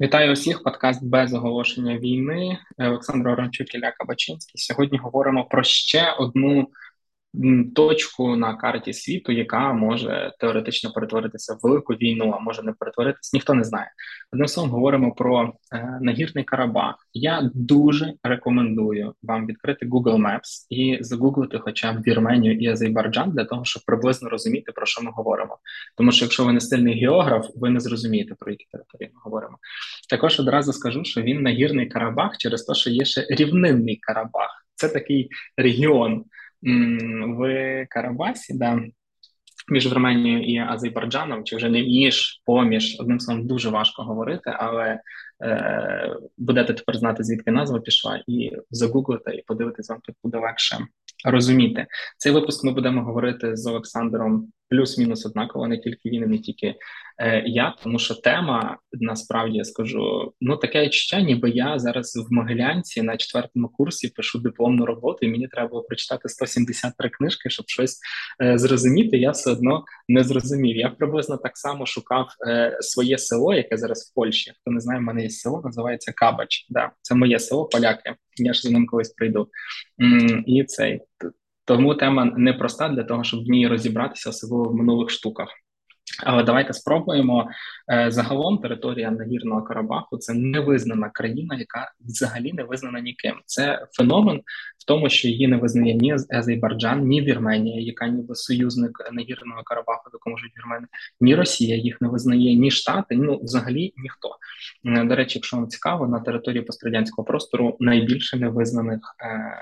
[0.00, 0.62] Вітаю усіх.
[0.62, 2.58] Подкаст без оголошення війни.
[2.78, 4.60] Олександр Оранчук Ілля Кабачинський.
[4.60, 6.68] Сьогодні говоримо про ще одну
[7.74, 13.30] точку на карті світу, яка може теоретично перетворитися в велику війну, а може не перетворитися,
[13.34, 13.90] ніхто не знає.
[14.32, 16.94] Одним словом, говоримо про е, нагірний Карабах.
[17.12, 23.44] Я дуже рекомендую вам відкрити Google Maps і загуглити, хоча б Вірменію і Азербайджан для
[23.44, 25.58] того, щоб приблизно розуміти про що ми говоримо.
[25.96, 29.58] Тому що якщо ви не стильний географ, ви не зрозумієте про які території ми говоримо.
[30.10, 34.66] Також одразу скажу, що він нагірний Карабах через те, що є ще рівнинний Карабах.
[34.74, 36.24] Це такий регіон
[37.38, 38.80] в Карабасі, да,
[39.68, 45.00] між Вірменією і Азербайджаном, чи вже не між, поміж одним словом дуже важко говорити, але
[45.44, 50.78] е, будете тепер знати, звідки назва пішла, і загуглите, і подивитись, вам тут буде легше
[51.24, 51.86] розуміти.
[52.18, 56.74] Цей випуск ми будемо говорити з Олександром плюс-мінус однаково, не тільки він, не тільки
[57.46, 63.02] я, тому що тема насправді я скажу ну таке відчуття, ніби я зараз в Могилянці
[63.02, 67.98] на четвертому курсі пишу дипломну роботу, і мені треба було прочитати 173 книжки, щоб щось
[68.42, 69.16] е, зрозуміти.
[69.16, 70.76] Я все одно не зрозумів.
[70.76, 74.52] Я приблизно так само шукав е, своє село, яке зараз в Польщі.
[74.60, 76.66] Хто не знає, в мене є село, називається Кабач.
[76.70, 78.14] Да, Це моє село, поляки.
[78.36, 79.48] Я ж за ним колись прийду.
[80.02, 81.00] М- і цей
[81.64, 85.48] тому тема непроста для того, щоб в ній розібратися, особливо в минулих штуках.
[86.22, 87.50] Але давайте спробуємо
[87.92, 88.58] е, загалом.
[88.58, 93.34] Територія нагірного Карабаху це невизнана країна, яка взагалі не визнана ніким.
[93.46, 94.40] Це феномен
[94.78, 100.10] в тому, що її не визнає ні Азербайджан, ні Вірменія, яка ніби союзник нагірного Карабаху,
[100.12, 100.86] якому живуть вірмени,
[101.20, 103.16] ні Росія їх не визнає, ні Штати.
[103.16, 104.36] Ну взагалі ніхто.
[104.84, 109.56] Е, до речі, якщо вам цікаво, на території пострадянського простору найбільше невизнаних е,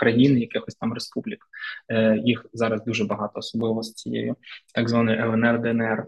[0.00, 1.46] країн, якихось там республік.
[1.88, 4.36] Е, Їх зараз дуже багато, особливо з цією
[4.74, 6.06] так званою ЛНР ДНР.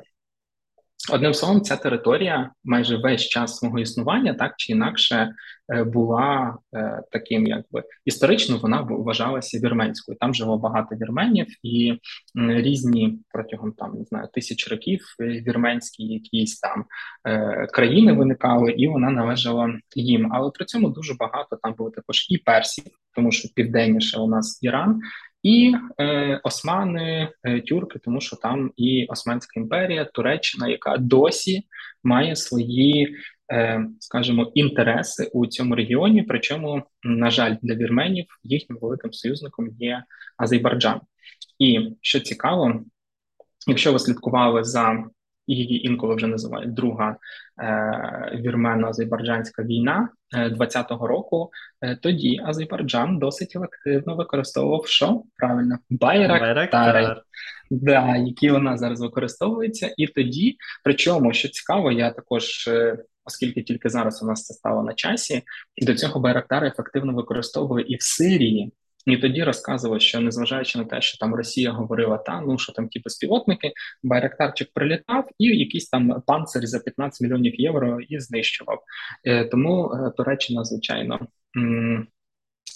[1.11, 5.35] Одним словом, ця територія майже весь час свого існування, так чи інакше,
[5.75, 10.19] е, була е, таким, якби історично вона вважалася вірменською.
[10.21, 11.99] Там жило багато вірменів, і
[12.35, 16.85] різні протягом там не знаю тисяч років е, вірменські якісь там
[17.73, 20.29] країни виникали, і вона належала їм.
[20.33, 22.85] Але при цьому дуже багато там було також і персів,
[23.15, 25.01] тому що південніше у нас Іран,
[25.43, 31.63] і е, османи, е, тюрки, тому що там і Османська імперія, Туреччина, яка досі
[32.05, 33.17] має свої,
[33.53, 36.23] е, скажімо, інтереси у цьому регіоні.
[36.23, 40.05] Причому, на жаль, для вірменів їхнім великим союзником є
[40.37, 41.01] Азербайджан.
[41.59, 42.85] І що цікаво,
[43.67, 45.05] якщо ви слідкували за
[45.47, 47.17] її інколи вже називають друга
[47.63, 51.51] е, вірмено-азербайджанська війна 20-го е, року.
[51.81, 57.17] Е, тоді Азербайджан досить активно використовував що правильно байрактари,
[57.71, 62.69] да, які вона зараз використовується, і тоді, причому що цікаво, я також.
[63.25, 65.43] Оскільки тільки зараз у нас це стало на часі,
[65.77, 68.73] і до цього Байрактари ефективно використовували і в Сирії,
[69.07, 72.89] і тоді розказував, що незважаючи на те, що там Росія говорила, та ну що там
[72.89, 78.79] ті безпілотники, Байрактарчик прилітав, і якийсь там панцир за 15 мільйонів євро і знищував.
[79.25, 81.21] Е, тому е, Туреччина, звичайно.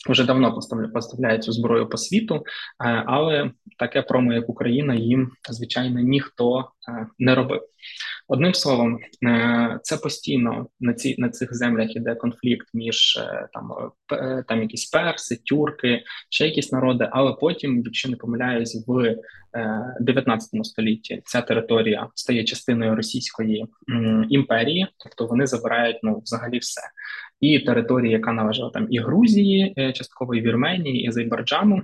[0.08, 0.60] Вже давно
[0.94, 2.42] поставляють цю зброю по світу, е,
[3.06, 6.70] але таке промо, як Україна, їм звичайно ніхто
[7.18, 7.60] не робив.
[8.28, 13.18] Одним словом, е, це постійно на ці на цих землях іде конфлікт між
[13.52, 13.70] там
[14.48, 17.08] там якісь перси, тюрки, ще якісь народи.
[17.12, 19.16] Але потім, якщо не помиляюсь, в
[20.00, 23.66] 19 столітті ця територія стає частиною Російської
[24.30, 26.80] імперії, тобто вони забирають ну взагалі все
[27.40, 31.82] і території, яка належала там і Грузії, е, частково і Вірменії, і Азербайджану,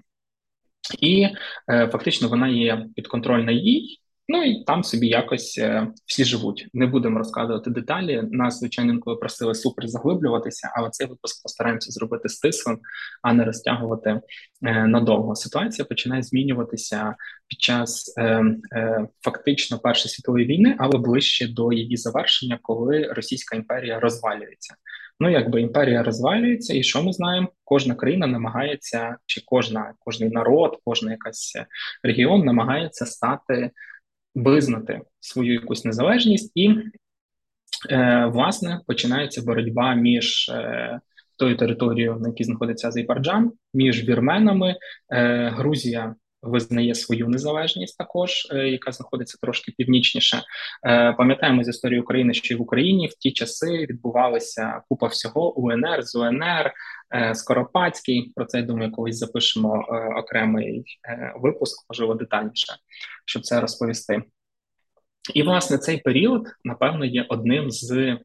[1.00, 1.28] і
[1.68, 3.98] е, фактично вона є підконтрольна їй.
[4.28, 6.68] Ну і там собі якось е, всі живуть.
[6.72, 8.22] Не будемо розказувати деталі.
[8.30, 12.78] Нас звичайно інколи просили супер заглиблюватися, але цей випуск постараємося зробити стислим,
[13.22, 14.20] а не розтягувати
[14.62, 15.34] е, надовго.
[15.34, 17.14] Ситуація починає змінюватися
[17.48, 18.44] під час е,
[19.20, 24.74] фактично першої світової війни, але ближче до її завершення, коли Російська імперія розвалюється.
[25.20, 27.48] Ну, якби імперія розвалюється, і що ми знаємо?
[27.64, 31.56] Кожна країна намагається, чи кожна, кожний народ, кожна якась
[32.02, 33.70] регіон намагається стати
[34.34, 36.74] визнати свою якусь незалежність, і
[37.90, 41.00] е, власне починається боротьба між е,
[41.38, 44.76] тою територією, на якій знаходиться Азербайджан, між вірменами,
[45.12, 50.42] е, Грузія визнає свою незалежність, також е, яка знаходиться трошки північніше.
[50.86, 55.58] Е, пам'ятаємо з історії України, що і в Україні в ті часи відбувалася купа всього
[55.58, 56.72] УНР з УНР.
[57.14, 59.84] Е, Скоропадський про це я думаю, колись запишемо
[60.18, 60.84] окремий
[61.36, 62.72] випуск, можливо, детальніше,
[63.26, 64.22] щоб це розповісти.
[65.34, 68.18] І власне цей період, напевно, є одним з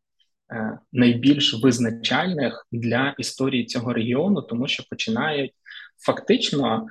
[0.93, 5.51] найбільш визначальних для історії цього регіону, тому що починають
[6.05, 6.87] фактично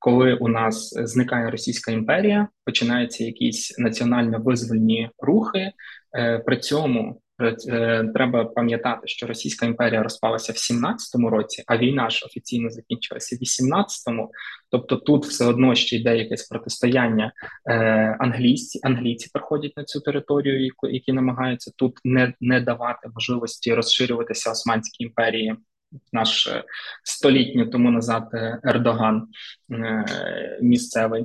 [0.00, 5.72] коли у нас зникає Російська імперія, починаються якісь національно-визвольні рухи.
[6.18, 7.20] Е, при цьому
[7.68, 13.36] е, треба пам'ятати, що Російська імперія розпалася в 17-му році, а війна ж офіційно закінчилася
[13.36, 14.30] в 18-му.
[14.70, 17.32] Тобто тут все одно ще йде якесь протистояння
[17.66, 17.76] е,
[18.20, 18.80] англійці.
[18.82, 25.56] Англійці приходять на цю територію, які намагаються тут не не давати можливості розширюватися Османській імперії
[26.12, 26.64] наш е,
[27.04, 29.28] столітню тому назад е, Ердоган
[29.70, 31.24] е, місцевий.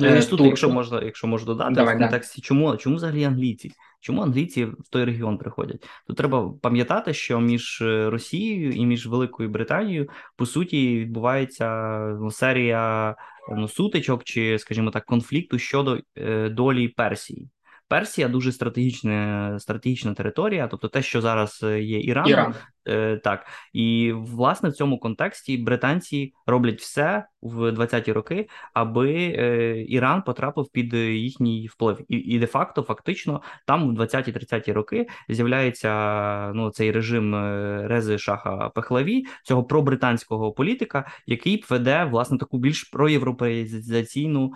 [0.00, 2.46] Ну, і тут, якщо можна, якщо можна додати Давай, в контексті, да.
[2.46, 3.72] чому чому взагалі англійці?
[4.00, 5.86] Чому англійці в той регіон приходять?
[6.06, 13.16] Тут треба пам'ятати, що між Росією і між Великою Британією по суті відбувається ну, серія
[13.56, 17.48] ну, сутичок чи, скажімо так, конфлікту щодо е, долі Персії.
[17.88, 22.54] Персія дуже стратегічна стратегічна територія, тобто те, що зараз є Іраном, Іран.
[22.88, 29.84] Е, так і власне в цьому контексті британці роблять все в 20-ті роки, аби е,
[29.88, 36.70] Іран потрапив під їхній вплив, і і де-факто, фактично, там в 20-30-ті роки з'являється ну
[36.70, 44.52] цей режим е, Рези Шаха Пехлаві, цього пробританського політика, який веде власне таку більш проєвропеїзаційну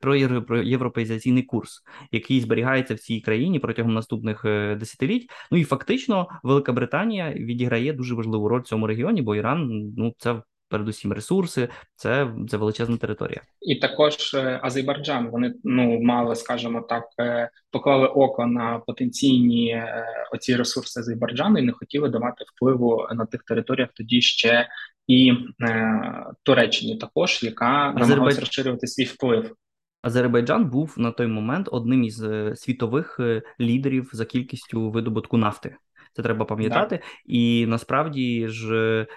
[0.00, 1.82] проєвропеїзаційний курс,
[2.12, 4.42] який зберігається в цій країні протягом наступних
[4.78, 5.30] десятиліть.
[5.50, 10.14] Ну і фактично, Велика Британія відіграє дуже важливу роль в цьому регіоні, бо Іран ну
[10.18, 13.40] це передусім ресурси, це це величезна територія.
[13.60, 20.06] І також е, Азербайджан вони ну мали, скажімо так, е, поклали око на потенційні е,
[20.32, 24.68] оці ресурси Азербайджану і не хотіли давати впливу на тих територіях тоді ще.
[25.06, 25.32] І
[25.62, 28.08] е, Туреччині також, яка Азербайдж...
[28.08, 29.54] намагалася розширювати свій вплив.
[30.02, 32.24] Азербайджан був на той момент одним із
[32.54, 33.20] світових
[33.60, 35.76] лідерів за кількістю видобутку нафти.
[36.16, 37.02] Це треба пам'ятати, да.
[37.26, 38.74] і насправді ж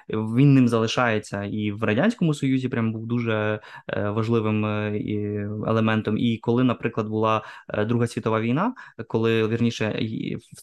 [0.09, 2.69] е, він ним залишається і в радянському союзі.
[2.69, 5.01] Прям був дуже е, важливим е,
[5.67, 6.17] елементом.
[6.17, 7.43] І коли, наприклад, була
[7.87, 8.73] Друга світова війна,
[9.07, 9.99] коли вірніше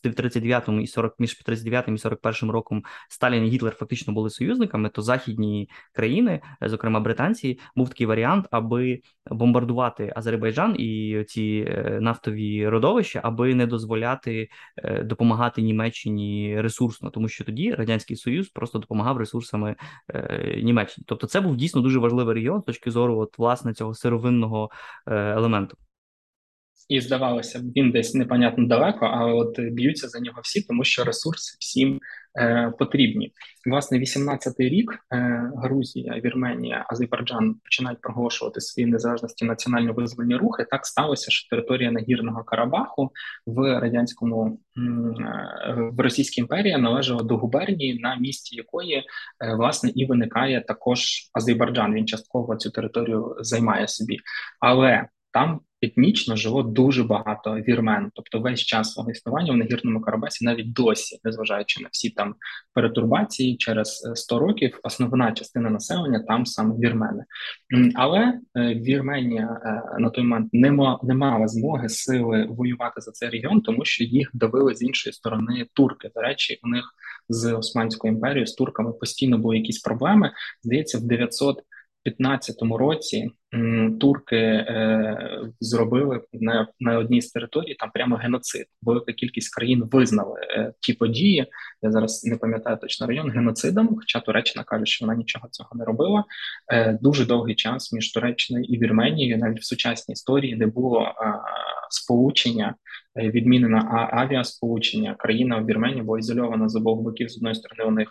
[0.05, 4.89] в 39-му і 40, між 39-м і 41-м роком Сталін і Гітлер фактично були союзниками,
[4.89, 9.01] то західні країни, зокрема британці, був такий варіант, аби
[9.31, 14.49] бомбардувати Азербайджан і ці нафтові родовища, аби не дозволяти
[15.05, 16.26] допомагати Німеччині
[16.57, 19.77] ресурсно, тому що тоді радянський союз просто допомагав ресурсами
[20.09, 21.05] е, Німеччини.
[21.09, 24.71] Тобто, це був дійсно дуже важливий регіон з точки зору от, власне цього сировинного
[25.07, 25.77] е, елементу.
[26.89, 31.05] І здавалося б, він десь непонятно далеко, але от б'ються за нього всі, тому що
[31.05, 32.01] ресурси всім
[32.39, 33.33] е, потрібні.
[33.67, 40.67] Власне, 18-й рік е, Грузія, Вірменія, Азербайджан починають проголошувати свої незалежності національно-визвольні рухи.
[40.71, 43.11] Так сталося, що територія Нагірного Карабаху
[43.47, 44.81] в радянському е,
[45.93, 49.05] в Російській імперії належала до губернії, на місці якої е,
[49.55, 51.01] власне і виникає також
[51.33, 51.95] Азербайджан.
[51.95, 54.19] Він частково цю територію займає собі,
[54.61, 60.45] але там етнічно жило дуже багато вірмен, тобто весь час свого існування в нагірному Карабасі,
[60.45, 62.35] навіть досі, незважаючи на всі там
[62.75, 67.25] перетурбації, через 100 років основна частина населення там саме вірмени.
[67.95, 68.19] Але
[68.57, 73.29] е, Вірменія е, на той момент не ма, не мала змоги сили воювати за цей
[73.29, 76.11] регіон, тому що їх давили з іншої сторони турки.
[76.15, 76.85] До речі, у них
[77.29, 80.31] з Османською імперією з турками постійно були якісь проблеми.
[80.63, 81.63] Здається, в 900
[82.07, 83.31] 2015 році
[84.01, 88.67] турки е, зробили на на одній з територій там прямо геноцид.
[88.83, 91.47] Велика кількість країн визнали е, ті події.
[91.83, 93.97] Я зараз не пам'ятаю точно район геноцидом.
[93.97, 96.25] Хоча Туреччина каже, що вона нічого цього не робила.
[96.73, 101.13] Е, Дуже довгий час між Туреччиною і Вірменією, навіть в сучасній історії, не було
[101.91, 102.75] сполучення
[103.17, 105.15] відмінена авіасполучення.
[105.19, 107.29] Країна в Вірменії була ізольована з обох боків.
[107.29, 108.09] З одної сторони у них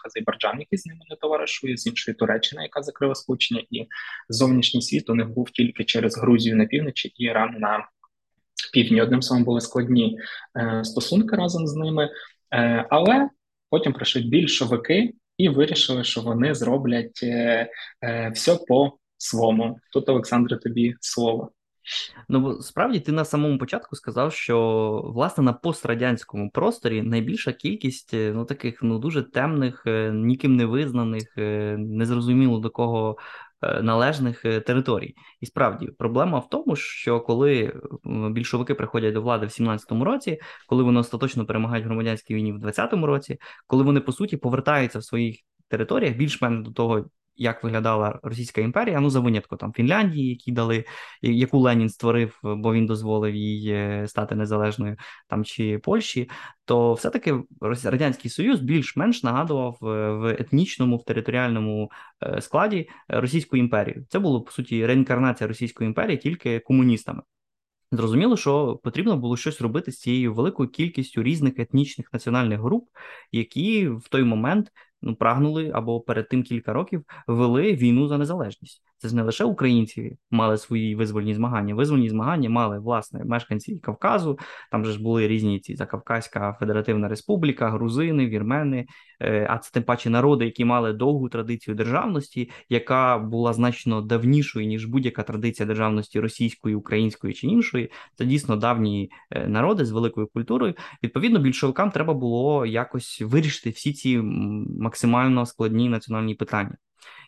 [0.59, 3.87] який з ними не товаришує, з іншої Туреччина, яка закрила сполучення, і
[4.29, 7.87] зовнішній світ у них був тільки через Грузію на півночі і Іран на
[8.73, 9.01] півдні.
[9.01, 10.19] Одним словом були складні
[10.57, 12.09] е, стосунки разом з ними,
[12.53, 13.29] е, але
[13.69, 17.69] потім прийшли більшовики і вирішили, що вони зроблять е,
[18.33, 19.79] все по свому.
[19.93, 21.51] Тут Олександре, тобі слово.
[22.29, 28.45] Ну справді ти на самому початку сказав, що власне на пострадянському просторі найбільша кількість ну
[28.45, 31.33] таких ну дуже темних, ніким не визнаних,
[31.77, 33.17] незрозуміло до кого
[33.81, 35.15] належних територій.
[35.41, 37.81] І справді проблема в тому, що коли
[38.31, 42.65] більшовики приходять до влади в 17-му році, коли вони остаточно перемагають в громадянській війні в
[42.65, 47.05] 20-му році, коли вони по суті повертаються в своїх територіях більш-менш до того
[47.35, 50.85] як виглядала Російська імперія, ну за винятку там Фінляндії, які дали,
[51.21, 56.29] яку Ленін створив, бо він дозволив їй е, стати незалежною, там чи Польщі,
[56.65, 61.91] то все-таки Радянський Союз більш-менш нагадував в етнічному, в територіальному
[62.39, 64.05] складі Російську імперію.
[64.09, 67.21] Це було по суті реінкарнація Російської імперії тільки комуністами.
[67.91, 72.89] Зрозуміло, що потрібно було щось робити з цією великою кількістю різних етнічних національних груп,
[73.31, 74.71] які в той момент
[75.05, 78.83] ну прагнули або перед тим кілька років вели війну за незалежність.
[78.97, 81.75] Це ж не лише українці мали свої визвольні змагання.
[81.75, 84.39] Визвольні змагання мали власне мешканці Кавказу.
[84.71, 88.85] Там же ж були різні ці Закавказька Федеративна Республіка, грузини, вірмени,
[89.21, 94.67] е, а це тим паче народи, які мали довгу традицію державності, яка була значно давнішою
[94.67, 97.91] ніж будь-яка традиція державності російської, української чи іншої.
[98.17, 100.73] Це дійсно давні е, народи з великою культурою.
[101.03, 104.17] Відповідно, більшовикам треба було якось вирішити всі ці
[104.79, 106.77] максимально складні національні питання.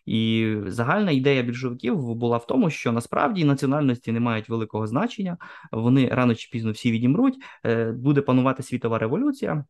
[0.08, 5.38] І загальна ідея більшовиків була в тому, що насправді національності не мають великого значення,
[5.72, 7.36] вони рано чи пізно всі відімруть,
[7.66, 9.66] е, буде панувати світова революція.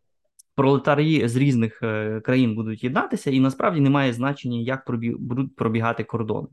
[0.56, 4.92] Пролетарії з різних е, країн будуть єднатися, і насправді немає значення, як
[5.56, 6.48] пробігати кордони.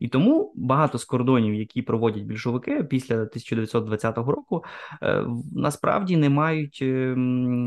[0.00, 4.64] І тому багато з кордонів, які проводять більшовики після 1920 року,
[5.02, 6.82] е, насправді не мають,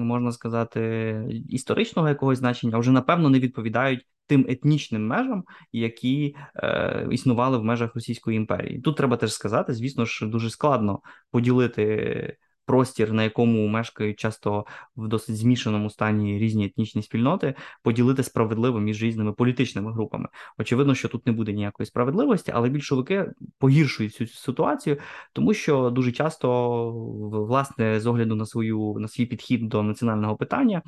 [0.05, 7.57] можна сказати, історичного якогось значення, вже напевно не відповідають тим етнічним межам, які е, існували
[7.57, 8.81] в межах Російської імперії.
[8.81, 10.99] Тут треба теж сказати, звісно ж, дуже складно
[11.31, 14.65] поділити простір, на якому мешкають часто
[14.95, 17.53] в досить змішаному стані різні етнічні спільноти,
[17.83, 20.27] поділити справедливо між різними політичними групами.
[20.57, 24.97] Очевидно, що тут не буде ніякої справедливості, але більшовики погіршують цю ситуацію,
[25.33, 26.89] тому що дуже часто,
[27.31, 30.81] власне, з огляду на свою на свій підхід до національного питання,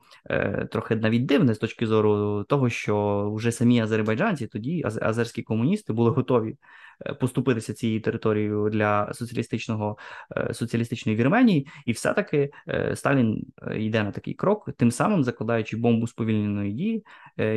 [0.71, 6.11] трохи навіть дивне з точки зору того, що вже самі азербайджанці, тоді азерські комуністи були
[6.11, 6.88] готові Е,
[7.19, 9.97] поступитися цією територією для соціалістичного
[10.37, 16.07] е, соціалістичної Вірменії, і все-таки е, Сталін йде на такий крок, тим самим закладаючи бомбу
[16.07, 17.05] сповільненої дії,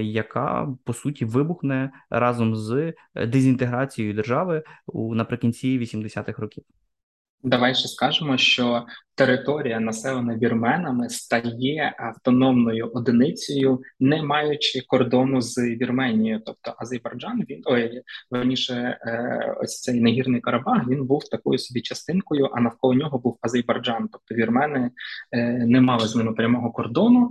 [0.01, 6.65] яка по суті вибухне разом з дезінтеграцією держави у наприкінці 80-х років.
[7.43, 16.41] Давай ще скажемо, що територія, населена вірменами, стає автономною одиницею, не маючи кордону з Вірменією.
[16.47, 22.51] Тобто Азербайджан, він ой, верніше, е, ось цей нагірний Карабах він був такою собі частинкою,
[22.53, 24.09] а навколо нього був Азербайджан.
[24.13, 24.91] Тобто вірмени
[25.33, 27.31] е, не мали з ними прямого кордону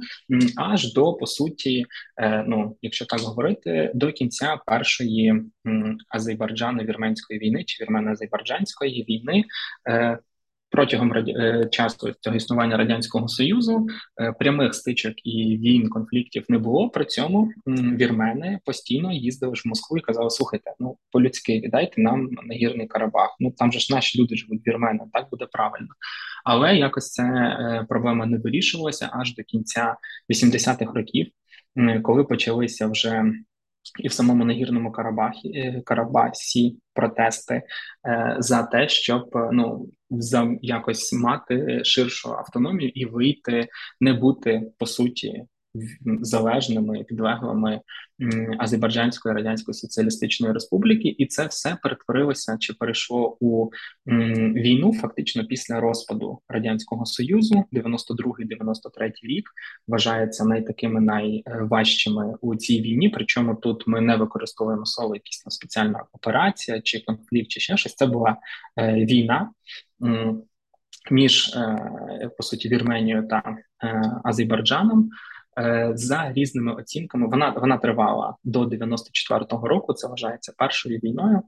[0.58, 1.86] аж до по суті,
[2.18, 5.44] е, ну якщо так говорити, до кінця першої
[6.16, 9.44] Азербайджано-вірменської війни чи вірмено-азербайджанської війни
[10.72, 13.88] протягом е, часу цього існування радянського союзу
[14.22, 16.90] е, прямих стичок і війн конфліктів не було.
[16.90, 22.01] При цьому вірмени постійно їздили ж в Москву і казали: слухайте, ну по людськи віддайте
[22.01, 23.36] нам нагірний Карабах.
[23.40, 25.90] Ну там же ж наші люди живуть вірмени, так буде правильно.
[26.46, 29.96] Але якось ця е, проблема не вирішувалася аж до кінця
[30.30, 31.28] 80-х років,
[32.04, 33.34] коли почалися вже
[34.00, 37.54] і в самому нагірному Карабахі е, Карабасі протести
[38.08, 43.68] е, за те, щоб ну за якось мати ширшу автономію і вийти,
[44.00, 45.46] не бути по суті
[46.22, 47.82] залежними підлеглими
[48.60, 53.70] Азербайджанської радянської соціалістичної республіки, і це все перетворилося чи перейшло у
[54.56, 57.63] війну фактично після розпаду радянського союзу.
[57.74, 59.50] 92-93 рік
[59.88, 63.10] вважається найтакими найважчими у цій війні.
[63.10, 67.96] Причому тут ми не використовуємо слово якісь спеціальна операція чи конфлікт, чи ще щось.
[67.96, 68.38] Це була
[68.78, 69.51] е, війна
[71.12, 75.10] між е, по суті Вірменією та е, Азербайджаном.
[75.60, 79.93] Е, за різними оцінками вона вона тривала до 94-го року.
[79.93, 81.41] Це вважається першою війною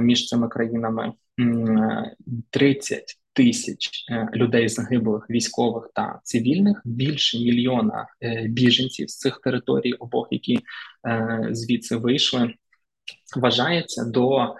[0.00, 1.12] між цими країнами.
[2.50, 4.04] 30 тисяч
[4.34, 8.06] людей загиблих військових та цивільних, більше мільйона
[8.48, 10.58] біженців з цих територій, обох які
[11.50, 12.54] звідси вийшли,
[13.36, 14.54] вважається до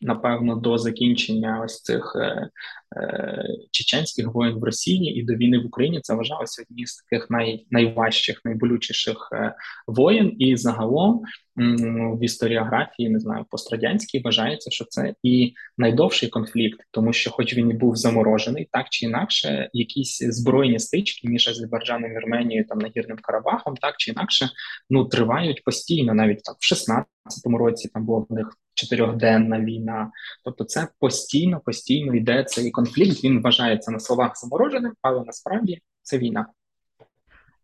[0.00, 2.48] напевно до закінчення ось цих е,
[2.96, 7.30] е, чеченських воєн в Росії і до війни в Україні це вважалося одні з таких
[7.30, 9.54] най, найважчих, найболючіших е,
[9.86, 10.36] воєн.
[10.38, 11.22] І загалом
[11.58, 17.54] м, в історіографії не знаю, пострадянській вважається, що це і найдовший конфлікт, тому що, хоч
[17.54, 23.18] він і був заморожений, так чи інакше, якісь збройні стички між Азербайджаном, Вірменією там нагірним
[23.22, 24.48] Карабахом, так чи інакше,
[24.90, 30.10] ну тривають постійно, навіть так в 16-му році там було в них чотирьохденна війна.
[30.44, 33.24] Тобто, це постійно, постійно йде цей конфлікт.
[33.24, 36.46] Він вважається на словах замороженим, але насправді це війна.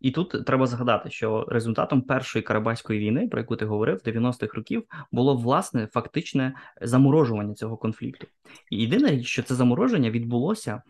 [0.01, 4.83] І тут треба згадати, що результатом першої карабаської війни, про яку ти говорив, 90-х років,
[5.13, 8.27] було власне фактичне заморожування цього конфлікту.
[8.71, 10.83] І єдине, що це замороження відбулося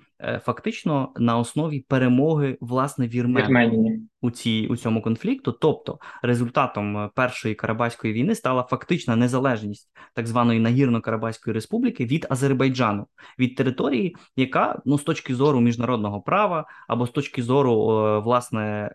[0.44, 5.52] фактично на основі перемоги власне Вірменії у цій у цьому конфлікту.
[5.52, 13.06] Тобто результатом е, першої карабаської війни стала фактична незалежність так званої нагірно-карабаської республіки від Азербайджану
[13.38, 18.92] від території, яка ну з точки зору міжнародного права або з точки зору е, власне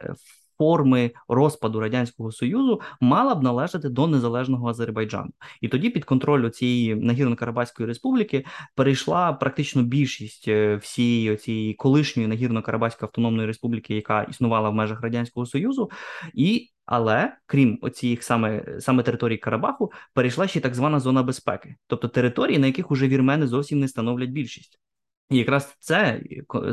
[0.57, 6.95] форми розпаду радянського союзу мала б належати до незалежного Азербайджану, і тоді під контроль цієї
[6.95, 8.45] нагірно-карабаської республіки
[8.75, 15.45] перейшла практично більшість е, всієї цієї колишньої нагірно-карабаської автономної республіки, яка існувала в межах радянського
[15.45, 15.91] союзу,
[16.33, 22.07] і але крім оцих саме саме території Карабаху, перейшла ще так звана зона безпеки, тобто
[22.07, 24.79] території, на яких уже вірмени зовсім не становлять більшість.
[25.29, 26.21] Якраз це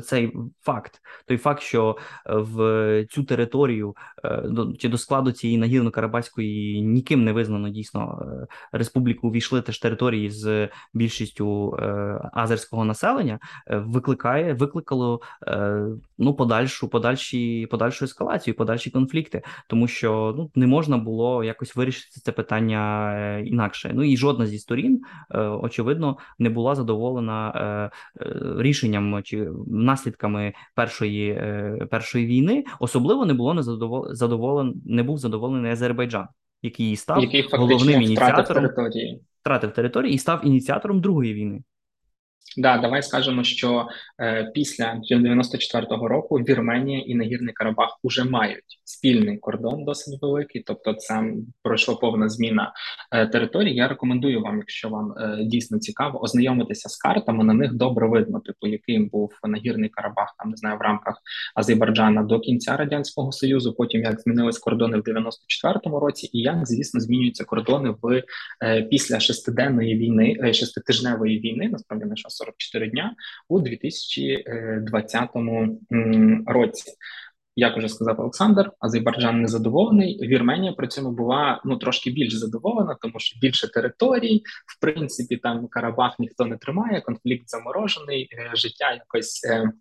[0.05, 4.45] цей факт, той факт, що е, в цю територію е,
[4.79, 10.69] чи до складу цієї нагірно-карабаської ніким не визнано дійсно е, республіку увійшли теж території з
[10.95, 11.79] більшістю
[12.33, 15.21] азерського населення, викликає викликало
[16.19, 22.21] ну подальшу подальші подальшу ескалацію, подальші конфлікти, тому що ну не можна було якось вирішити
[22.21, 23.91] це питання інакше.
[23.95, 25.03] Ну і жодна зі сторін
[25.61, 27.91] очевидно не була задоволена
[28.59, 36.27] рішенням чи наслідками першої е, першої війни особливо не було незадоволен, не був задоволений Азербайджан,
[36.63, 39.21] який став який головним ініціатором території.
[39.41, 41.63] втратив території і став ініціатором другої війни.
[42.57, 43.89] Да, давай скажемо, що
[44.21, 50.95] е, після 94-го року Вірменія і Нагірний Карабах уже мають спільний кордон досить великий, тобто
[50.95, 51.23] це
[51.63, 52.73] пройшла повна зміна
[53.13, 53.77] е, території.
[53.77, 57.45] Я рекомендую вам, якщо вам е, дійсно цікаво, ознайомитися з картами.
[57.45, 61.23] На них добре видно, типу, яким був Нагірний Карабах, там не знаю, в рамках
[61.55, 63.75] Азербайджана до кінця радянського союзу.
[63.75, 68.23] Потім як змінились кордони в 94-му році, і як звісно змінюються кордони в
[68.63, 73.15] е, після шестиденної війни, е, шеститижневої війни, насправді не що 44 дня
[73.49, 75.31] у 2020
[76.47, 76.93] році.
[77.57, 80.29] Як уже сказав Олександр, Азербайджан незадоволений.
[80.29, 85.69] Вірменія при цьому була ну трошки більш задоволена, тому що більше територій, в принципі, там
[85.69, 89.73] Карабах ніхто не тримає, конфлікт заморожений, е, життя якось е,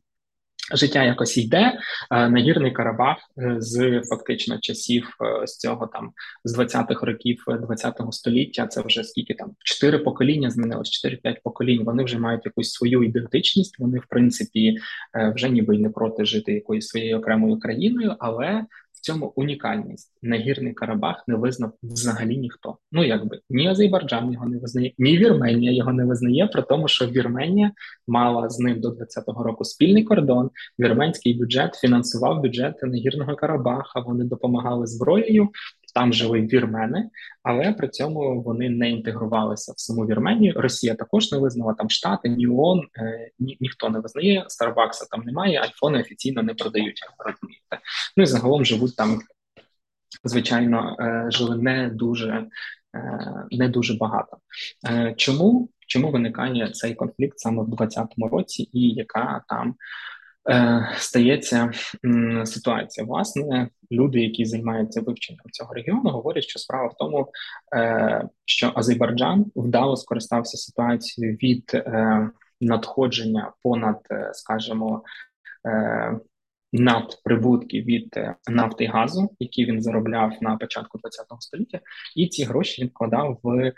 [0.72, 1.80] Життя якось йде
[2.12, 6.12] е, нагірний Карабах е, з фактично часів е, з цього там
[6.44, 8.68] з 20-х років 20-го століття.
[8.68, 11.84] Це вже скільки там чотири покоління змінилось, 4-5 поколінь.
[11.84, 13.80] Вони вже мають якусь свою ідентичність.
[13.80, 14.78] Вони в принципі
[15.36, 18.66] вже ніби й не проти жити якоюсь своєю окремою країною, але
[19.04, 20.12] цьому унікальність.
[20.22, 22.78] Нагірний Карабах не визнав взагалі ніхто.
[22.92, 27.08] Ну якби ні Азербайджан його не визнає, ні Вірменія його не визнає, при тому, що
[27.08, 27.72] Вірменія
[28.08, 30.50] мала з ним до 20-го року спільний кордон.
[30.80, 34.00] Вірменський бюджет фінансував бюджети Нагірного Карабаха.
[34.00, 35.50] Вони допомагали зброєю
[35.94, 37.10] там жили вірмени,
[37.44, 40.54] але при цьому вони не інтегрувалися в саму Вірменію.
[40.56, 44.46] Росія також не визнала там штати, ні ООН, е, ні, ніхто не визнає.
[44.48, 47.80] Старбакса там немає, айфони офіційно не продають, розумієте.
[48.18, 49.20] Ну і загалом живуть там,
[50.24, 52.48] звичайно, е, жили не дуже.
[52.96, 54.38] Е, не дуже багато.
[55.18, 59.76] Чому чому виникає цей конфлікт саме в 2020 році, і яка там
[60.50, 61.72] е, стається
[62.46, 63.06] ситуація.
[63.06, 67.32] Власне, люди, які займаються вивченням цього регіону, говорять, що справа в тому,
[67.76, 72.30] е, що Азербайджан вдало скористався ситуацією від е,
[72.62, 74.00] надходження понад,
[74.32, 75.04] скажімо,
[75.68, 76.20] е,
[76.76, 81.80] надприбутки від нафти і газу, які він заробляв на початку ХХ століття,
[82.16, 83.74] і ці гроші він вкладав в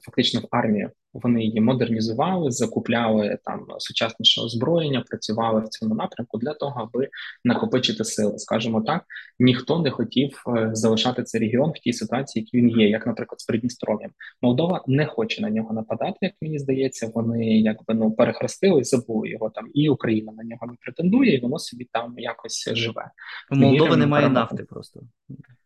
[0.00, 0.90] фактично в армію.
[1.22, 7.08] Вони її модернізували, закупляли там сучасніше озброєння, працювали в цьому напрямку для того, аби
[7.44, 8.38] накопичити сили.
[8.38, 9.04] Скажімо так,
[9.38, 13.40] ніхто не хотів е, залишати цей регіон в тій ситуації, які він є, як, наприклад,
[13.40, 14.10] з Придністров'ям.
[14.42, 17.10] Молдова не хоче на нього нападати, як мені здається.
[17.14, 21.40] Вони якби ну перехрестили і забули його там, і Україна на нього не претендує, і
[21.40, 23.10] воно собі там якось живе.
[23.50, 25.00] У Молдови немає нафти просто.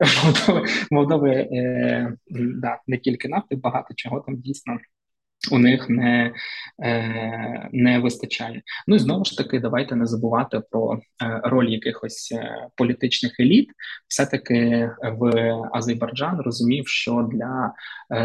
[0.25, 4.79] Молдови, Молдови е, да, не тільки нафти, багато чого там дійсно
[5.51, 6.35] у них не
[6.83, 8.63] е, не вистачає.
[8.87, 13.69] Ну і знову ж таки, давайте не забувати про е, роль якихось е, політичних еліт.
[14.09, 17.73] Все таки в Азербайджан розумів, що для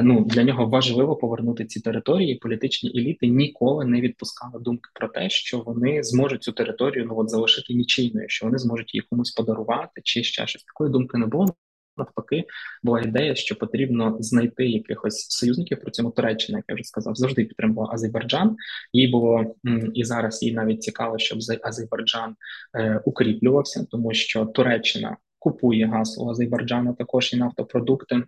[0.04, 2.36] ну для нього важливо повернути ці території.
[2.36, 7.30] Політичні еліти ніколи не відпускали думки про те, що вони зможуть цю територію ну от
[7.30, 11.56] залишити нічийною, що вони зможуть її комусь подарувати, чи ще щось такої думки не було.
[11.98, 12.44] Навпаки,
[12.84, 15.82] була ідея, що потрібно знайти якихось союзників.
[15.82, 18.56] При цьому Туреччина, як я вже сказав, завжди підтримувала Азербайджан.
[18.94, 19.56] Їй було
[19.94, 22.36] і зараз їй навіть цікаво, щоб Азербайджан
[22.76, 28.24] е, укріплювався, тому що Туреччина купує газ у Азербайджану також і нафтопродукти.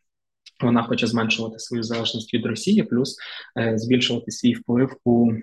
[0.63, 3.17] Вона хоче зменшувати свою залежність від Росії, плюс
[3.59, 5.41] е, збільшувати свій вплив у е,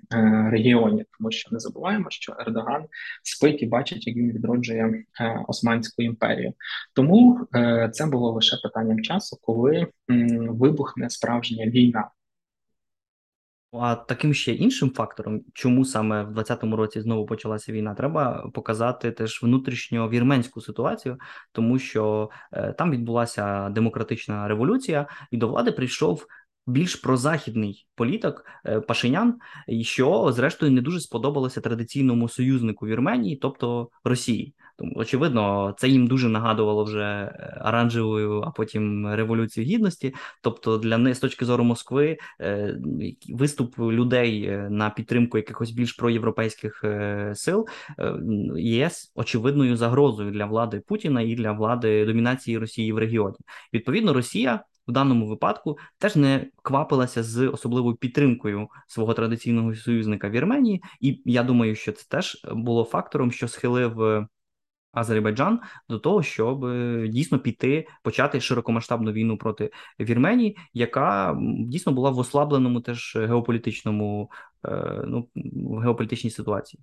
[0.52, 2.84] регіоні, тому що не забуваємо, що Ердоган
[3.22, 6.52] спить і бачить, як він відроджує е, Османську імперію.
[6.94, 12.10] Тому е, це було лише питанням часу, коли м, вибухне справжня війна
[13.80, 19.10] а таким ще іншим фактором, чому саме в 2020 році знову почалася війна, треба показати
[19.10, 21.18] теж внутрішньо вірменську ситуацію,
[21.52, 26.26] тому що е, там відбулася демократична революція, і до влади прийшов
[26.66, 29.38] більш прозахідний політик е, Пашинян,
[29.82, 34.54] що зрештою не дуже сподобалося традиційному союзнику Вірменії, тобто Росії.
[34.76, 40.14] Тому очевидно, це їм дуже нагадувало вже е, оранжевою, а потім революцію гідності.
[40.42, 42.78] Тобто, для них з точки зору Москви е,
[43.28, 46.84] виступ людей на підтримку якихось більш проєвропейських
[47.34, 47.66] сил
[48.56, 53.36] є очевидною загрозою для влади Путіна і для влади домінації Росії в регіоні.
[53.72, 60.82] Відповідно, Росія в даному випадку теж не квапилася з особливою підтримкою свого традиційного союзника Вірменії,
[61.00, 64.26] і я думаю, що це теж було фактором, що схилив.
[64.94, 72.10] Азербайджан до того, щоб е, дійсно піти почати широкомасштабну війну проти Вірменії, яка дійсно була
[72.10, 74.30] в ослабленому теж геополітичному
[74.64, 75.28] е, ну
[75.82, 76.82] геополітичній ситуації.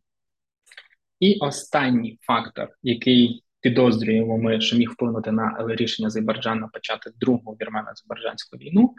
[1.20, 8.58] І останній фактор, який підозрюємо ми, що міг вплинути на рішення Азербайджану почати другу вірмено-азербайджанську
[8.58, 8.96] війну.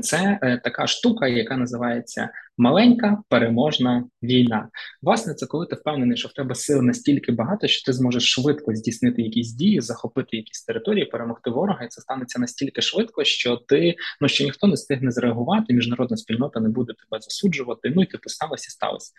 [0.00, 4.68] Це е, така штука, яка називається маленька переможна війна.
[5.02, 8.74] Власне, це коли ти впевнений, що в тебе сил настільки багато, що ти зможеш швидко
[8.74, 13.94] здійснити якісь дії, захопити якісь території, перемогти ворога, і це станеться настільки швидко, що ти
[14.20, 17.92] ну що ніхто не встигне зреагувати, міжнародна спільнота не буде тебе засуджувати.
[17.96, 19.12] Ну і типу сталося, сталося.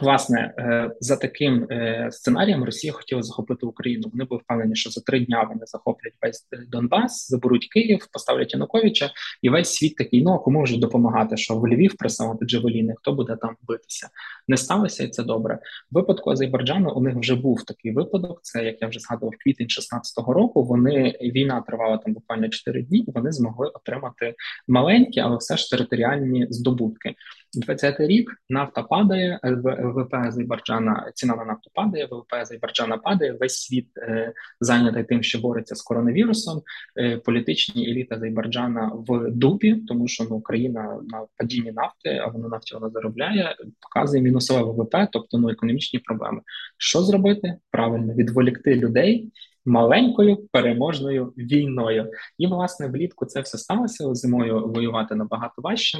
[0.00, 4.08] Власне, е, за таким е, сценарієм Росія хотіла захопити Україну.
[4.12, 9.10] Вони були впевнені, що за три дня вони захоплять весь Донбас, заберуть Київ, поставлять Януковича,
[9.42, 13.36] і весь світ такий, ну кому вже допомагати, що в Львів присилати Джавеліни, хто буде
[13.36, 14.08] там битися.
[14.48, 15.58] Не сталося, і це добре.
[15.90, 18.40] В випадку Азербайджану у них вже був такий випадок.
[18.42, 20.64] Це як я вже згадував, квітень 16-го року.
[20.64, 23.04] Вони війна тривала там буквально 4 дні.
[23.06, 24.34] Вони змогли отримати
[24.68, 27.14] маленькі, але все ж територіальні здобутки.
[27.60, 33.36] 20-й рік нафта падає, ВВП Азербайджана, ціна на нафту падає, ВВП Азербайджана падає.
[33.40, 36.62] Весь світ е, зайнятий тим, що бореться з коронавірусом.
[37.00, 42.48] Е, політичні еліти Азербайджана в дупі, тому що ну країна на падінні нафти, а вона
[42.48, 46.40] нафті вона заробляє, показує мінусове ВВП, тобто ну економічні проблеми.
[46.78, 47.56] Що зробити?
[47.70, 49.32] Правильно відволікти людей.
[49.64, 54.68] Маленькою переможною війною, і власне влітку це все сталося зимою.
[54.68, 55.98] Воювати набагато важче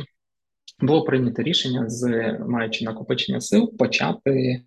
[0.82, 4.62] було прийнято рішення з маючи накопичення сил почати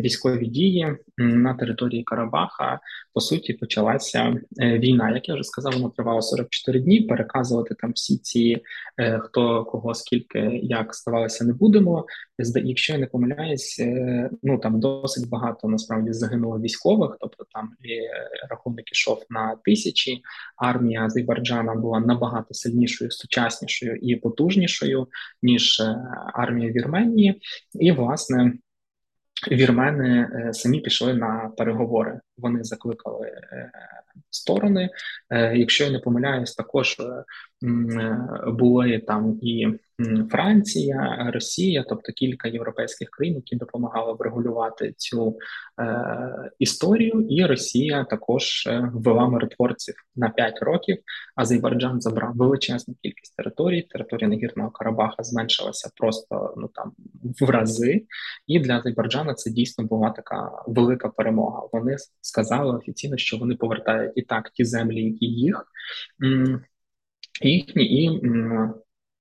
[0.00, 2.80] військові дії на території Карабаха.
[3.14, 5.10] По суті, почалася е, війна.
[5.10, 7.00] Як я вже сказав, вона тривала 44 дні.
[7.00, 8.62] Переказувати там всі ці
[8.98, 12.06] е, хто кого скільки як ставалося, не будемо.
[12.64, 13.82] Якщо я не помиляюсь,
[14.42, 17.70] ну там досить багато насправді загинуло військових, тобто там
[18.50, 20.22] рахунок ішов на тисячі.
[20.56, 25.06] Армія Азербайджана була набагато сильнішою, сучаснішою і потужнішою
[25.42, 25.82] ніж
[26.34, 27.40] армія Вірменії,
[27.80, 28.52] і власне.
[29.50, 32.20] Вірмени самі пішли на переговори.
[32.42, 33.32] Вони закликали
[34.30, 34.90] сторони.
[35.54, 36.96] Якщо я не помиляюсь, також
[38.46, 39.66] були там і
[40.30, 45.38] Франція, Росія, тобто кілька європейських країн, які допомагали врегулювати цю
[45.80, 50.98] е, історію, і Росія також е, ввела миротворців на 5 років.
[51.36, 53.82] Азербайджан забрав величезну кількість територій.
[53.82, 56.92] Територія Нагірного Карабаха зменшилася просто ну там
[57.40, 58.04] в рази.
[58.46, 61.62] І для Азербайджана це дійсно була така велика перемога.
[61.72, 61.96] Вони
[62.30, 65.64] сказали офіційно, що вони повертають і так ті землі, які їх
[67.42, 68.20] їхні і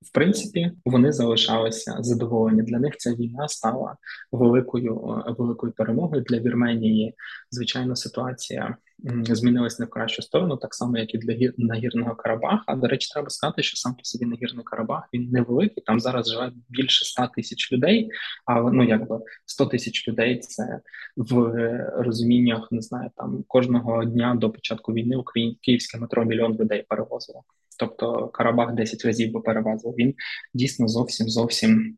[0.01, 2.61] в принципі, вони залишалися задоволені.
[2.61, 3.97] Для них ця війна стала
[4.31, 7.13] великою великою перемогою для Вірменії.
[7.51, 8.77] Звичайно, ситуація
[9.23, 12.75] змінилась не в кращу сторону, так само як і для гір нагірного Карабаха.
[12.75, 15.83] До речі, треба сказати, що сам по собі нагірний Карабах він невеликий.
[15.85, 18.09] Там зараз живе більше 100 тисяч людей.
[18.45, 20.79] А ну якби 100 тисяч людей це
[21.17, 21.51] в
[21.95, 27.43] розуміннях не знаю, там кожного дня до початку війни Україн київське метро мільйон людей перевозило
[27.79, 29.93] тобто Карабах 10 разів би перевезли.
[29.97, 30.15] Він
[30.53, 31.97] дійсно зовсім зовсім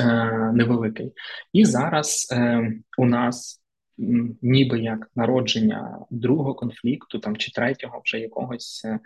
[0.00, 0.04] е,
[0.54, 1.12] невеликий.
[1.52, 3.59] І зараз е, у нас.
[4.42, 9.00] Ніби як народження другого конфлікту, там чи третього, вже якогось е,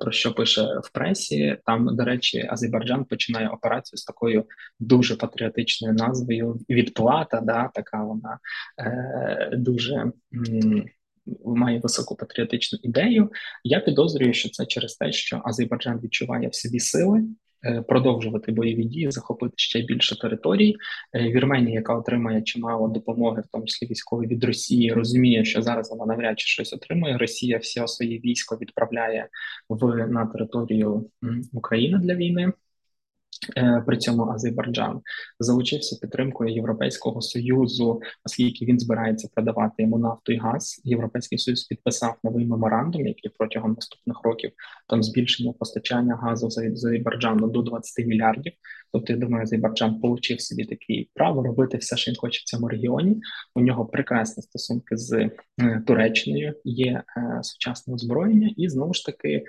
[0.00, 1.56] про що пише в пресі.
[1.66, 4.44] Там, до речі, Азербайджан починає операцію з такою
[4.80, 7.40] дуже патріотичною назвою Відплата.
[7.40, 8.38] Да, така вона
[8.78, 10.12] е, дуже
[11.44, 13.30] має високу патріотичну ідею.
[13.64, 17.24] Я підозрюю, що це через те, що Азербайджан відчуває в собі сили.
[17.64, 20.76] Е, продовжувати бойові дії, захопити ще більше територій.
[21.14, 25.90] Е, Вірменія, яка отримає чимало допомоги, в тому числі військової від Росії, розуміє, що зараз
[25.90, 27.18] вона навряд чи щось отримує.
[27.18, 29.28] Росія все своє військо відправляє
[29.68, 31.10] в на територію
[31.52, 32.52] України для війни.
[33.56, 35.00] Е, при цьому Азербайджан
[35.40, 40.80] залучився підтримкою Європейського союзу, оскільки він збирається продавати йому нафту і газ.
[40.84, 44.50] Європейський союз підписав новий меморандум, який протягом наступних років
[44.88, 48.52] там збільшення постачання газу з Азербайджану до 20 мільярдів.
[48.92, 52.68] Тобто, я думаю, Азербайджан отримав собі таке право робити все, що він хоче в цьому
[52.68, 53.20] регіоні.
[53.54, 55.12] У нього прекрасні стосунки з
[55.60, 59.44] е, Туреччиною, є е, сучасне озброєння, і знову ж таки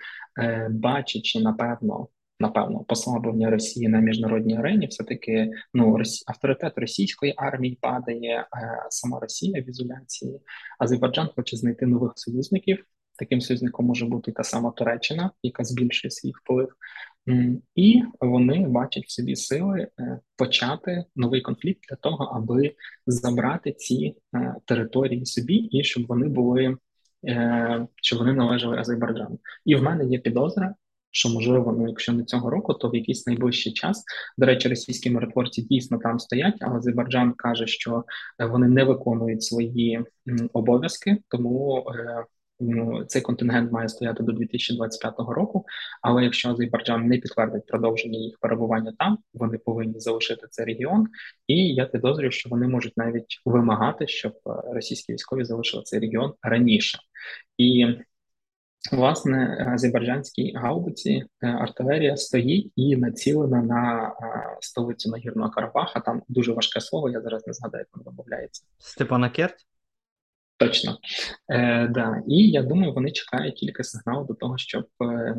[0.69, 2.07] бачачи напевно
[2.39, 5.97] напевно послаблення Росії на міжнародній арені, все таки ну
[6.27, 10.39] авторитет російської армії падає, а сама Росія в ізоляції.
[10.79, 12.85] Азербайджан хоче знайти нових союзників.
[13.19, 16.69] Таким союзником може бути та сама Туреччина, яка збільшує свій вплив,
[17.75, 22.75] і вони бачать в собі сили е, почати новий конфлікт для того, аби
[23.07, 26.77] забрати ці е, території собі, і щоб вони були
[27.27, 29.39] е, щоб вони належали Азербайджану.
[29.65, 30.75] І в мене є підозра,
[31.17, 34.03] що можливо, ну якщо не цього року, то в якийсь найближчий час.
[34.37, 38.03] До речі, російські миротворці дійсно там стоять, але Азербайджан каже, що
[38.39, 40.01] е, вони не виконують свої
[40.53, 41.85] обов'язки, тому.
[41.95, 42.23] Е,
[42.59, 45.65] ну, цей контингент має стояти до 2025 року.
[46.01, 51.07] Але якщо Азербайджан не підтвердить продовження їх перебування там, вони повинні залишити цей регіон.
[51.47, 56.33] І я підозрюю, що вони можуть навіть вимагати, щоб е, російські військові залишили цей регіон
[56.41, 56.99] раніше.
[57.57, 57.85] І
[58.91, 65.99] Власне, азербайджанській гаубиці е, артилерія стоїть і націлена на е, столицю Нагірного Карабаха.
[65.99, 67.09] Там дуже важке слово.
[67.09, 68.17] Я зараз не згадаю, як воно.
[68.79, 69.55] Степана Керт?
[70.59, 70.97] Точно,
[71.49, 72.21] Е, да.
[72.27, 75.35] І я думаю, вони чекають тільки сигналу до того, щоб е,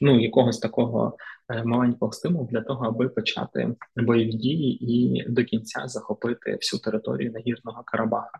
[0.00, 1.16] ну якогось такого
[1.64, 7.82] маленького стимулу для того, аби почати бойові дії і до кінця захопити всю територію Нагірного
[7.86, 8.38] Карабаха.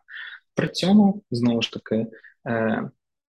[0.54, 2.06] При цьому знову ж таки.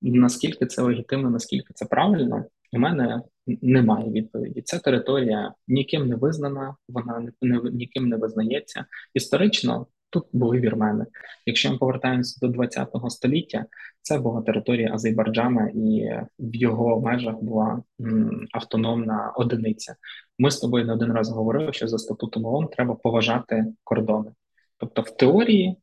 [0.02, 4.62] Наскільки це легітимно, наскільки це правильно, у мене немає відповіді.
[4.62, 8.86] Ця територія ніким не визнана, вона не, ніким не визнається.
[9.14, 11.06] Історично тут були вірмени.
[11.46, 13.66] Якщо ми повертаємося до ХХ століття,
[14.02, 16.10] це була територія Азербайджана, і
[16.40, 19.96] в його межах була м, автономна одиниця.
[20.40, 24.32] Ми з тобою не один раз говорили, що за статутом ООН треба поважати кордони.
[24.78, 25.78] Тобто, в теорії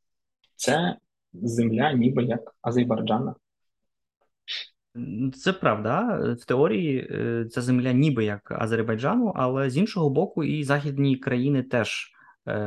[0.57, 0.97] це
[1.33, 3.35] земля, ніби як Азербайджана.
[5.35, 6.21] Це правда.
[6.41, 11.63] В теорії е, ця земля ніби як Азербайджану, але з іншого боку, і західні країни
[11.63, 12.16] теж Е,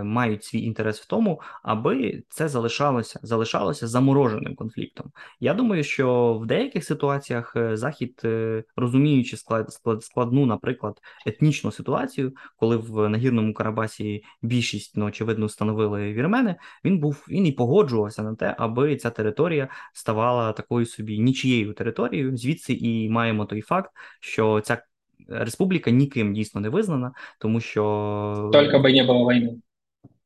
[0.04, 5.12] мають свій інтерес в тому, аби це залишалося залишалося замороженим конфліктом.
[5.40, 11.72] Я думаю, що в деяких ситуаціях е, захід, е, розуміючи склад, склад складну, наприклад, етнічну
[11.72, 18.24] ситуацію, коли в нагірному Карабасі більшість ну, очевидно становили вірмени, він був він і погоджувався
[18.24, 22.38] на те, аби ця територія ставала такою собі нічією територією.
[22.38, 24.84] Звідси і маємо той факт, що ця
[25.30, 29.58] республіка ніким дійсно не визнана, тому що тільки би не було війни.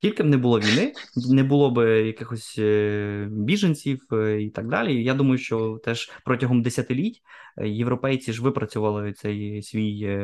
[0.04, 0.94] Тільки б не було війни,
[1.32, 5.04] не було б якихось е, біженців е, і так далі.
[5.04, 7.22] Я думаю, що теж протягом десятиліть
[7.58, 10.18] е, європейці ж випрацювали цей свій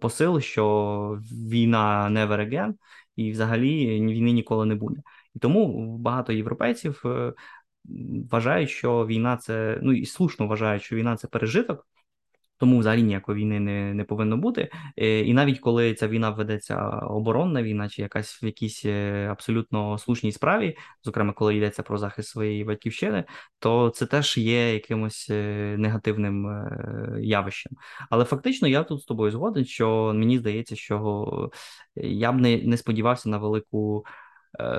[0.00, 1.18] посил, що
[1.50, 2.74] війна never again,
[3.16, 5.00] і взагалі війни ніколи не буде.
[5.34, 7.02] І тому багато європейців
[8.30, 11.86] вважають, що війна це ну і слушно вважають, що війна це пережиток.
[12.58, 14.70] Тому взагалі ніякої війни не не повинно бути.
[14.96, 19.98] Е, і навіть коли ця війна ведеться оборонна війна, чи якась в якійсь е, абсолютно
[19.98, 23.24] слушній справі, зокрема, коли йдеться про захист своєї батьківщини,
[23.58, 26.46] то це теж є якимось е, негативним
[27.20, 27.72] явищем.
[28.10, 31.50] Але фактично я тут з тобою згоден, що мені здається, що
[31.96, 34.04] я б не, не сподівався на велику.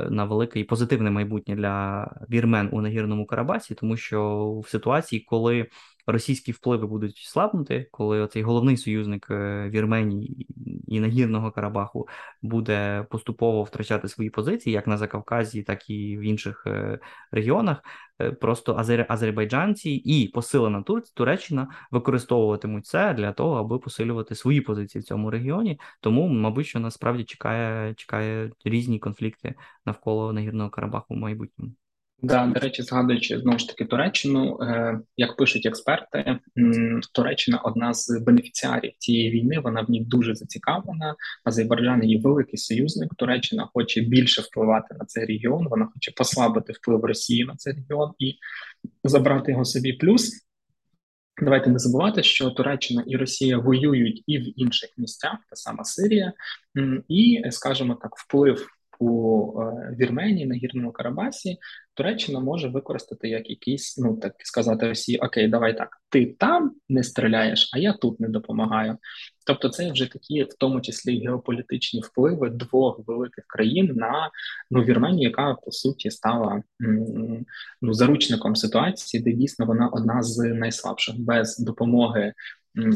[0.09, 5.67] На велике і позитивне майбутнє для вірмен у нагірному Карабасі, тому що в ситуації, коли
[6.07, 10.47] російські впливи будуть слабнути, коли оцей головний союзник е, Вірменії
[10.87, 12.07] і нагірного Карабаху
[12.41, 16.99] буде поступово втрачати свої позиції, як на Закавказі, так і в інших е,
[17.31, 17.83] регіонах.
[18.21, 19.05] Е, просто азер...
[19.09, 21.01] азербайджанці і посилена Тур...
[21.13, 25.79] Туреччина використовуватимуть це для того, аби посилювати свої позиції в цьому регіоні.
[25.99, 31.71] Тому, мабуть, що насправді чекає чекає різні конфлікти навколо нагірного Карабаху в майбутньому.
[32.21, 36.39] Да, до речі, згадуючи знову ж таки Туреччину, е, як пишуть експерти,
[37.13, 39.59] Туреччина одна з бенефіціарів цієї війни.
[39.59, 41.15] Вона в ній дуже зацікавлена.
[41.43, 43.15] Азербайджан є великий союзник.
[43.15, 45.67] Туреччина хоче більше впливати на цей регіон.
[45.67, 48.35] Вона хоче послабити вплив Росії на цей регіон і
[49.03, 49.93] забрати його собі.
[49.93, 50.45] Плюс
[51.41, 56.33] давайте не забувати, що Туреччина і Росія воюють і в інших місцях, та сама Сирія,
[57.07, 58.67] і скажімо так, вплив
[58.99, 61.57] у е, Вірменії на гірному Карабасі
[61.93, 67.03] Туреччина може використати як якийсь, ну так сказати, Росії Окей, давай так, ти там не
[67.03, 68.97] стріляєш, а я тут не допомагаю.
[69.45, 74.29] Тобто, це вже такі, в тому числі геополітичні впливи двох великих країн на
[74.71, 76.63] ну Вірменію, яка по суті стала
[77.81, 82.33] ну заручником ситуації, де дійсно вона одна з найслабших без допомоги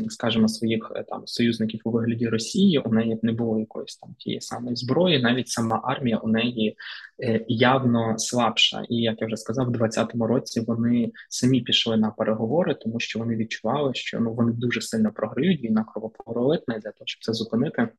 [0.10, 4.42] скажімо, своїх е, там союзників у вигляді Росії, у неї не було якоїсь там тієї
[4.42, 6.78] самої зброї, навіть сама армія у неї
[7.24, 8.84] е, явно слабша.
[8.90, 13.20] І як я вже сказав, в 2020 році вони самі пішли на переговори, тому що
[13.20, 17.90] вони відчували, що ну вони дуже сильно програють війна кровопролитна, для того, щоб це зупинити.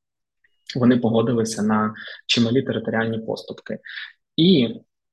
[0.77, 1.95] Вони погодилися на
[2.27, 3.79] чималі територіальні поступки,
[4.37, 4.69] і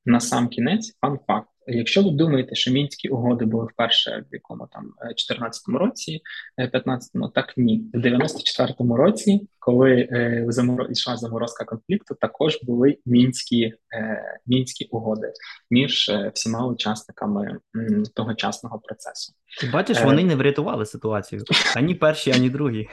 [0.06, 1.49] на сам кінець фан факт.
[1.67, 4.93] Якщо ви думаєте, що мінські угоди були вперше в якому там
[5.30, 6.21] 14-му е, році,
[6.58, 10.88] 15-му, е, так ні, в 94-му році, коли е, замор...
[10.91, 15.32] йшла заморозка конфлікту, також були мінські е, мінські угоди
[15.71, 19.34] між е, всіма учасниками м, тогочасного процесу.
[19.62, 21.43] Ти бачиш, вони не врятували ситуацію
[21.75, 22.88] ані перші, ані другі.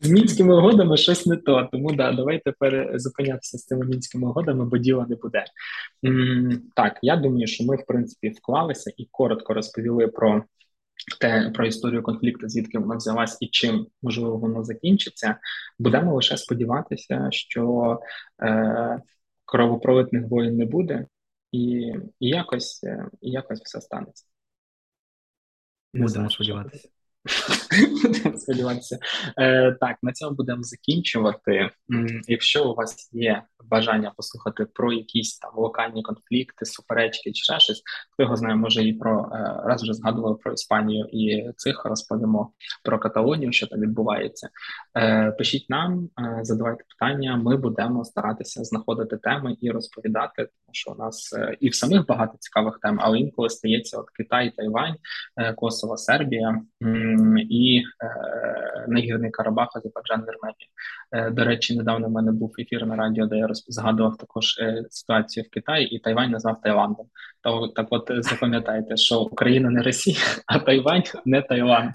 [0.00, 1.68] З мінськими угодами щось не то.
[1.72, 2.54] Тому да, давайте
[2.94, 5.44] зупинятися з цими мінськими угодами, бо діла не буде.
[6.76, 10.44] Так, я думаю, що ми в принципі вклалися і коротко розповіли про
[11.20, 15.36] те про історію конфлікту, звідки вона взялась і чим можливо воно закінчиться.
[15.78, 17.98] Будемо лише сподіватися, що
[18.42, 19.02] е,
[19.44, 21.06] кровопролитних воїн не буде,
[21.52, 21.60] і
[22.20, 24.24] і якось е, якось все станеться.
[25.94, 26.88] Будемо сподіватися.
[28.36, 28.98] Сподіватися.
[29.38, 31.70] Е, Так, на цьому будемо закінчувати.
[32.28, 37.82] Якщо у вас є бажання послухати про якісь там локальні конфлікти, суперечки чи ще щось,
[38.12, 42.52] хто його знає, може і про е, раз вже згадували про Іспанію і цих розповімо
[42.84, 44.48] про Каталонію, що там відбувається.
[44.96, 47.36] Е, Пишіть нам, е, задавайте питання.
[47.36, 52.36] Ми будемо старатися знаходити теми і розповідати, що у нас е, і в самих багато
[52.38, 54.96] цікавих тем, але інколи стається от Китай, Тайвань,
[55.36, 56.62] е, Косово, Сербія
[57.50, 61.30] і е, Нагірний Карабах, Азербайджан, Вірменія.
[61.32, 64.54] До речі, недавно в мене був ефір на радіо, де я згадував також
[64.90, 67.06] ситуацію в Китаї, і Тайвань назвав Таїландом.
[67.42, 71.94] То так, от запам'ятайте, що Україна не Росія, а Тайвань не Таїланд,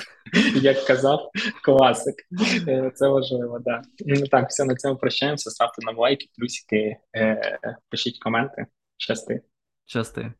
[0.61, 1.29] як казав
[1.63, 2.15] класик.
[2.95, 3.59] Це важливо.
[3.59, 3.81] Да
[4.31, 5.49] так, все на цьому прощаємося.
[5.49, 6.97] Ставте нам лайки, плюсики,
[7.89, 8.64] пишіть коменти.
[8.97, 9.41] Щасти.
[9.85, 10.33] Щасти.